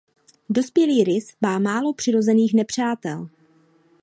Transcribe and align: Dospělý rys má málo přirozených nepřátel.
Dospělý 0.49 1.03
rys 1.03 1.33
má 1.41 1.59
málo 1.59 1.93
přirozených 1.93 2.53
nepřátel. 2.53 3.29